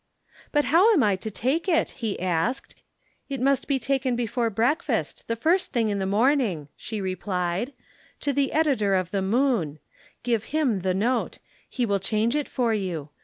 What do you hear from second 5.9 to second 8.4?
the morning,' she replied, 'to